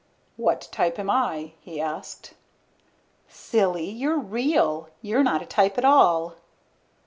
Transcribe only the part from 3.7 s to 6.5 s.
you're real. You're not a type at all."